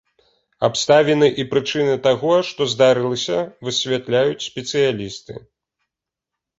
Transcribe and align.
Абставіны 0.67 1.27
і 1.43 1.45
прычыны 1.51 1.93
таго, 2.09 2.33
што 2.49 2.61
здарылася 2.73 3.39
высвятляюць 3.69 4.45
спецыялісты. 4.51 5.33